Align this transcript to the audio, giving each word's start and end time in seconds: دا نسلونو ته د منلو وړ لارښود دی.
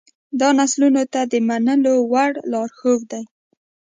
دا 0.39 0.49
نسلونو 0.59 1.03
ته 1.13 1.21
د 1.31 1.33
منلو 1.47 1.95
وړ 2.11 2.31
لارښود 2.51 3.01
دی. 3.11 3.23